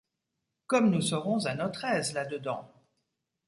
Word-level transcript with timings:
Comme 0.65 0.89
nous 0.89 1.01
serons 1.03 1.45
à 1.45 1.53
notre 1.53 1.85
aise 1.85 2.13
là-dedans! 2.13 2.67